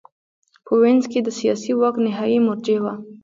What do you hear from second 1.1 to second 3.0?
کې د سیاسي واک نهايي مرجع وه